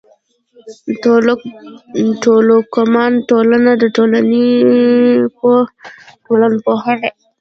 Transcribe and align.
ټولواک، 1.01 1.41
ټولواکمن، 2.23 3.13
ټولنه، 3.29 3.71
ټولنپوه، 3.95 5.59
ټولنپوهنه 6.25 7.09